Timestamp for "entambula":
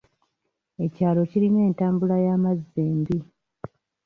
1.67-2.15